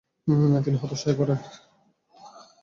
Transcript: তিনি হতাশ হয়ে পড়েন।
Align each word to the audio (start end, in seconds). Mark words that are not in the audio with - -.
তিনি 0.65 0.77
হতাশ 0.81 1.01
হয়ে 1.05 1.17
পড়েন। 1.19 1.39